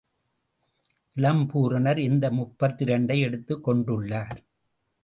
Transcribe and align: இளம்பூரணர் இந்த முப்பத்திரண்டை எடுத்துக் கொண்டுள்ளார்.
இளம்பூரணர் 1.17 1.97
இந்த 1.97 2.31
முப்பத்திரண்டை 2.31 3.19
எடுத்துக் 3.19 3.69
கொண்டுள்ளார். 3.69 4.39